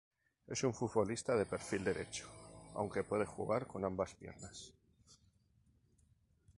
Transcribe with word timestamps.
Es 0.47 0.63
un 0.63 0.73
futbolista 0.73 1.35
de 1.35 1.45
perfil 1.45 1.83
derecho, 1.83 2.25
aunque 2.73 3.03
puede 3.03 3.23
jugar 3.27 3.67
con 3.67 3.85
ambas 3.85 4.15
piernas. 4.15 4.73